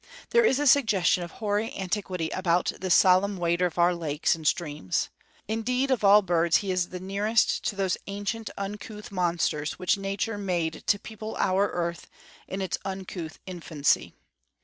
[0.31, 4.47] There is a suggestion of hoary antiquity about this solemn wader of our lakes and
[4.47, 5.09] streams.
[5.47, 10.39] Indeed, of all birds he is the nearest to those ancient, uncouth monsters which Nature
[10.39, 12.09] made to people our earth
[12.47, 14.15] in its uncouth infancy.